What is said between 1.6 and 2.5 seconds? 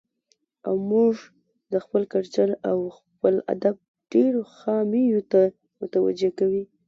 د خپل کلچر